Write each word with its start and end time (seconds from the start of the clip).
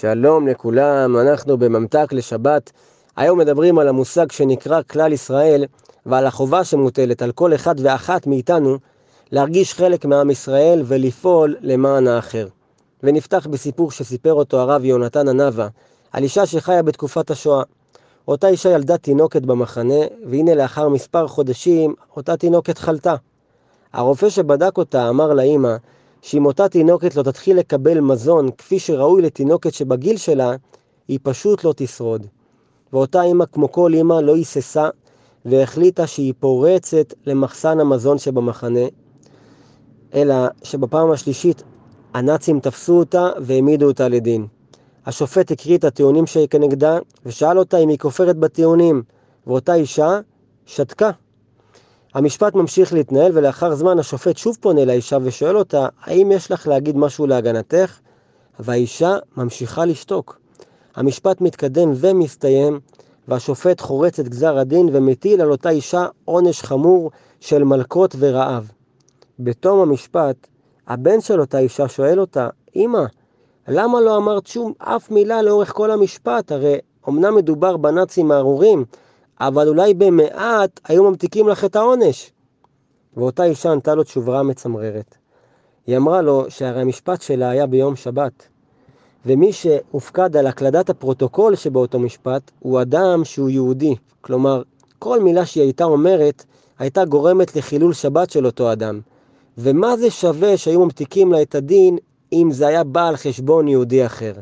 שלום 0.00 0.48
לכולם, 0.48 1.16
אנחנו 1.16 1.58
בממתק 1.58 2.12
לשבת. 2.12 2.72
היום 3.16 3.38
מדברים 3.38 3.78
על 3.78 3.88
המושג 3.88 4.32
שנקרא 4.32 4.82
כלל 4.82 5.12
ישראל 5.12 5.64
ועל 6.06 6.26
החובה 6.26 6.64
שמוטלת 6.64 7.22
על 7.22 7.32
כל 7.32 7.54
אחד 7.54 7.74
ואחת 7.78 8.26
מאיתנו 8.26 8.76
להרגיש 9.32 9.74
חלק 9.74 10.04
מעם 10.04 10.30
ישראל 10.30 10.82
ולפעול 10.84 11.56
למען 11.60 12.08
האחר. 12.08 12.46
ונפתח 13.02 13.46
בסיפור 13.46 13.90
שסיפר 13.90 14.32
אותו 14.34 14.60
הרב 14.60 14.84
יונתן 14.84 15.28
הנאווה 15.28 15.68
על 16.12 16.22
אישה 16.22 16.46
שחיה 16.46 16.82
בתקופת 16.82 17.30
השואה. 17.30 17.62
אותה 18.28 18.48
אישה 18.48 18.70
ילדה 18.70 18.98
תינוקת 18.98 19.42
במחנה, 19.42 20.04
והנה 20.26 20.54
לאחר 20.54 20.88
מספר 20.88 21.26
חודשים 21.26 21.94
אותה 22.16 22.36
תינוקת 22.36 22.78
חלתה. 22.78 23.14
הרופא 23.92 24.28
שבדק 24.28 24.78
אותה 24.78 25.08
אמר 25.08 25.34
לאמא 25.34 25.76
שאם 26.22 26.46
אותה 26.46 26.68
תינוקת 26.68 27.16
לא 27.16 27.22
תתחיל 27.22 27.58
לקבל 27.58 28.00
מזון 28.00 28.50
כפי 28.58 28.78
שראוי 28.78 29.22
לתינוקת 29.22 29.74
שבגיל 29.74 30.16
שלה, 30.16 30.52
היא 31.08 31.18
פשוט 31.22 31.64
לא 31.64 31.74
תשרוד. 31.76 32.26
ואותה 32.92 33.22
אמא 33.22 33.44
כמו 33.52 33.72
כל 33.72 33.94
אמא 33.94 34.14
לא 34.14 34.34
היססה 34.34 34.88
והחליטה 35.44 36.06
שהיא 36.06 36.34
פורצת 36.40 37.14
למחסן 37.26 37.80
המזון 37.80 38.18
שבמחנה, 38.18 38.86
אלא 40.14 40.34
שבפעם 40.62 41.10
השלישית 41.10 41.62
הנאצים 42.14 42.60
תפסו 42.60 42.98
אותה 42.98 43.30
והעמידו 43.40 43.86
אותה 43.86 44.08
לדין. 44.08 44.46
השופט 45.06 45.50
הקריא 45.50 45.78
את 45.78 45.84
הטיעונים 45.84 46.26
שכנגדה 46.26 46.98
ושאל 47.26 47.58
אותה 47.58 47.78
אם 47.78 47.88
היא 47.88 47.98
כופרת 47.98 48.36
בטיעונים, 48.36 49.02
ואותה 49.46 49.74
אישה 49.74 50.20
שתקה. 50.66 51.10
המשפט 52.14 52.54
ממשיך 52.54 52.92
להתנהל 52.92 53.32
ולאחר 53.34 53.74
זמן 53.74 53.98
השופט 53.98 54.36
שוב 54.36 54.56
פונה 54.60 54.84
לאישה 54.84 55.18
ושואל 55.22 55.56
אותה 55.56 55.88
האם 56.02 56.32
יש 56.32 56.50
לך 56.50 56.66
להגיד 56.66 56.96
משהו 56.96 57.26
להגנתך? 57.26 57.98
והאישה 58.60 59.16
ממשיכה 59.36 59.84
לשתוק. 59.84 60.40
המשפט 60.96 61.40
מתקדם 61.40 61.90
ומסתיים 61.94 62.80
והשופט 63.28 63.80
חורץ 63.80 64.18
את 64.18 64.28
גזר 64.28 64.58
הדין 64.58 64.88
ומטיל 64.92 65.40
על 65.40 65.50
אותה 65.50 65.70
אישה 65.70 66.06
עונש 66.24 66.62
חמור 66.62 67.10
של 67.40 67.64
מלקות 67.64 68.14
ורעב. 68.18 68.70
בתום 69.38 69.80
המשפט 69.80 70.46
הבן 70.88 71.20
של 71.20 71.40
אותה 71.40 71.58
אישה 71.58 71.88
שואל 71.88 72.20
אותה 72.20 72.48
אמא 72.76 73.04
למה 73.68 74.00
לא 74.00 74.16
אמרת 74.16 74.46
שום 74.46 74.72
אף 74.78 75.10
מילה 75.10 75.42
לאורך 75.42 75.72
כל 75.72 75.90
המשפט? 75.90 76.52
הרי 76.52 76.78
אמנם 77.08 77.34
מדובר 77.34 77.76
בנאצים 77.76 78.30
הארורים 78.30 78.84
אבל 79.40 79.68
אולי 79.68 79.94
במעט 79.94 80.80
היו 80.84 81.10
ממתיקים 81.10 81.48
לך 81.48 81.64
את 81.64 81.76
העונש. 81.76 82.32
ואותה 83.16 83.44
אישה 83.44 83.72
ענתה 83.72 83.94
לו 83.94 84.02
תשובה 84.02 84.42
מצמררת. 84.42 85.14
היא 85.86 85.96
אמרה 85.96 86.22
לו 86.22 86.44
שהרי 86.48 86.80
המשפט 86.80 87.22
שלה 87.22 87.50
היה 87.50 87.66
ביום 87.66 87.96
שבת, 87.96 88.48
ומי 89.26 89.52
שהופקד 89.52 90.36
על 90.36 90.46
הקלדת 90.46 90.90
הפרוטוקול 90.90 91.54
שבאותו 91.54 91.98
משפט 91.98 92.50
הוא 92.58 92.82
אדם 92.82 93.24
שהוא 93.24 93.50
יהודי. 93.50 93.94
כלומר, 94.20 94.62
כל 94.98 95.22
מילה 95.22 95.46
שהיא 95.46 95.62
הייתה 95.62 95.84
אומרת 95.84 96.44
הייתה 96.78 97.04
גורמת 97.04 97.56
לחילול 97.56 97.92
שבת 97.92 98.30
של 98.30 98.46
אותו 98.46 98.72
אדם. 98.72 99.00
ומה 99.58 99.96
זה 99.96 100.10
שווה 100.10 100.56
שהיו 100.56 100.84
ממתיקים 100.84 101.32
לה 101.32 101.42
את 101.42 101.54
הדין 101.54 101.98
אם 102.32 102.48
זה 102.52 102.66
היה 102.66 102.84
בא 102.84 103.08
על 103.08 103.16
חשבון 103.16 103.68
יהודי 103.68 104.06
אחר? 104.06 104.32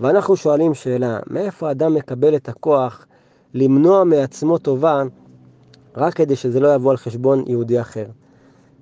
ואנחנו 0.00 0.36
שואלים 0.36 0.74
שאלה, 0.74 1.18
מאיפה 1.26 1.70
אדם 1.70 1.94
מקבל 1.94 2.36
את 2.36 2.48
הכוח 2.48 3.06
למנוע 3.54 4.04
מעצמו 4.04 4.58
טובה 4.58 5.02
רק 5.96 6.14
כדי 6.14 6.36
שזה 6.36 6.60
לא 6.60 6.74
יבוא 6.74 6.90
על 6.90 6.96
חשבון 6.96 7.44
יהודי 7.46 7.80
אחר. 7.80 8.06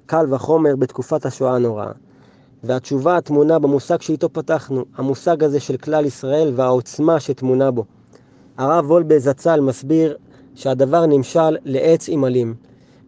קל 0.07 0.35
וחומר 0.35 0.77
בתקופת 0.77 1.27
השואה 1.27 1.55
הנוראה. 1.55 1.91
והתשובה 2.65 3.17
הטמונה 3.17 3.59
במושג 3.59 4.01
שאיתו 4.01 4.33
פתחנו, 4.33 4.85
המושג 4.97 5.45
הזה 5.45 5.61
של 5.61 5.77
כלל 5.77 6.07
ישראל 6.07 6.53
והעוצמה 6.57 7.21
שטמונה 7.21 7.71
בו. 7.71 7.85
הרב 8.57 8.91
וולבה 8.91 9.19
זצ"ל 9.19 9.61
מסביר 9.61 10.17
שהדבר 10.55 11.07
נמשל 11.07 11.57
לעץ 11.65 12.09
עמלים. 12.09 12.55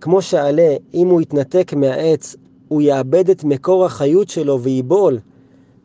כמו 0.01 0.23
שעלה, 0.23 0.77
אם 0.95 1.09
הוא 1.09 1.21
יתנתק 1.21 1.73
מהעץ, 1.77 2.37
הוא 2.69 2.83
יאבד 2.83 3.31
את 3.31 3.45
מקור 3.45 3.85
החיות 3.85 4.29
שלו 4.29 4.61
ויבול. 4.61 5.19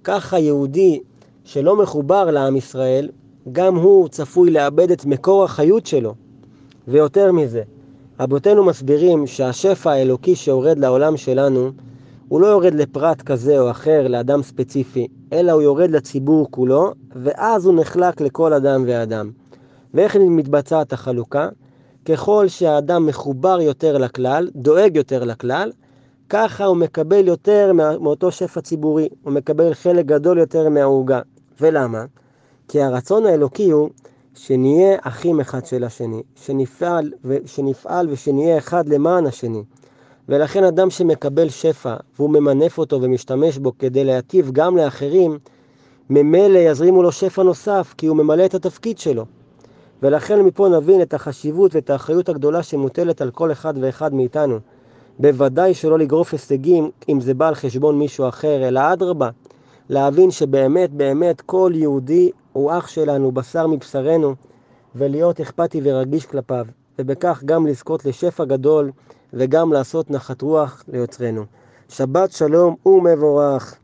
ככה 0.03 0.39
יהודי 0.39 0.99
שלא 1.43 1.75
מחובר 1.75 2.31
לעם 2.31 2.55
ישראל, 2.55 3.09
גם 3.51 3.75
הוא 3.75 4.07
צפוי 4.07 4.51
לאבד 4.51 4.91
את 4.91 5.05
מקור 5.05 5.43
החיות 5.43 5.85
שלו. 5.85 6.13
ויותר 6.87 7.31
מזה, 7.31 7.63
רבותינו 8.19 8.65
מסבירים 8.65 9.27
שהשפע 9.27 9.91
האלוקי 9.91 10.35
שיורד 10.35 10.79
לעולם 10.79 11.17
שלנו, 11.17 11.71
הוא 12.27 12.41
לא 12.41 12.47
יורד 12.47 12.73
לפרט 12.73 13.21
כזה 13.21 13.59
או 13.59 13.71
אחר, 13.71 14.07
לאדם 14.07 14.43
ספציפי, 14.43 15.07
אלא 15.33 15.51
הוא 15.51 15.61
יורד 15.61 15.91
לציבור 15.91 16.47
כולו, 16.51 16.93
ואז 17.15 17.65
הוא 17.65 17.75
נחלק 17.75 18.21
לכל 18.21 18.53
אדם 18.53 18.83
ואדם. 18.87 19.31
ואיך 19.93 20.15
מתבצעת 20.15 20.93
החלוקה? 20.93 21.49
ככל 22.05 22.47
שהאדם 22.47 23.05
מחובר 23.05 23.61
יותר 23.61 23.97
לכלל, 23.97 24.49
דואג 24.55 24.95
יותר 24.95 25.23
לכלל, 25.23 25.71
ככה 26.29 26.65
הוא 26.65 26.77
מקבל 26.77 27.27
יותר 27.27 27.71
מאותו 27.73 28.31
שפע 28.31 28.61
ציבורי, 28.61 29.09
הוא 29.23 29.33
מקבל 29.33 29.73
חלק 29.73 30.05
גדול 30.05 30.37
יותר 30.37 30.69
מהעוגה. 30.69 31.21
ולמה? 31.61 32.05
כי 32.67 32.81
הרצון 32.81 33.25
האלוקי 33.25 33.71
הוא 33.71 33.89
שנהיה 34.35 34.97
אחים 35.01 35.39
אחד 35.39 35.65
של 35.65 35.83
השני, 35.83 36.23
שנפעל, 36.35 37.11
שנפעל 37.45 38.07
ושנהיה 38.09 38.57
אחד 38.57 38.89
למען 38.89 39.25
השני. 39.25 39.63
ולכן 40.29 40.63
אדם 40.63 40.89
שמקבל 40.89 41.49
שפע 41.49 41.95
והוא 42.17 42.29
ממנף 42.29 42.77
אותו 42.77 43.01
ומשתמש 43.01 43.57
בו 43.57 43.71
כדי 43.79 44.03
להטיב 44.03 44.51
גם 44.51 44.77
לאחרים, 44.77 45.37
ממילא 46.09 46.59
יזרימו 46.59 47.03
לו 47.03 47.11
שפע 47.11 47.43
נוסף 47.43 47.93
כי 47.97 48.07
הוא 48.07 48.17
ממלא 48.17 48.45
את 48.45 48.53
התפקיד 48.53 48.97
שלו. 48.97 49.25
ולכן 50.03 50.41
מפה 50.41 50.69
נבין 50.69 51.01
את 51.01 51.13
החשיבות 51.13 51.75
ואת 51.75 51.89
האחריות 51.89 52.29
הגדולה 52.29 52.63
שמוטלת 52.63 53.21
על 53.21 53.31
כל 53.31 53.51
אחד 53.51 53.73
ואחד 53.81 54.13
מאיתנו. 54.13 54.59
בוודאי 55.19 55.73
שלא 55.73 55.99
לגרוף 55.99 56.33
הישגים 56.33 56.89
אם 57.09 57.21
זה 57.21 57.33
בא 57.33 57.47
על 57.47 57.55
חשבון 57.55 57.99
מישהו 57.99 58.27
אחר, 58.27 58.67
אלא 58.67 58.93
אדרבה, 58.93 59.29
להבין 59.89 60.31
שבאמת 60.31 60.91
באמת 60.91 61.41
כל 61.41 61.71
יהודי 61.75 62.31
הוא 62.55 62.71
אח 62.77 62.87
שלנו, 62.87 63.31
בשר 63.31 63.67
מבשרנו, 63.67 64.35
ולהיות 64.95 65.41
אכפתי 65.41 65.81
ורגיש 65.83 66.25
כלפיו, 66.25 66.65
ובכך 66.99 67.41
גם 67.45 67.67
לזכות 67.67 68.05
לשפע 68.05 68.45
גדול 68.45 68.91
וגם 69.33 69.73
לעשות 69.73 70.11
נחת 70.11 70.41
רוח 70.41 70.83
ליוצרנו. 70.87 71.45
שבת 71.89 72.31
שלום 72.31 72.75
ומבורך. 72.85 73.75